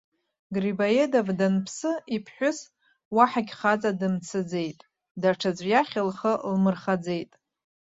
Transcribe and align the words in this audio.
Грибоедов 0.55 1.27
данԥсы, 1.39 1.91
иԥҳәыс 2.15 2.59
уаҳагь 3.15 3.53
хаҵа 3.59 3.91
дымцаӡеит, 3.99 4.79
даҽаӡә 5.21 5.63
иахь 5.71 5.95
лхы 6.09 6.33
лмырхаӡеит. 6.51 7.31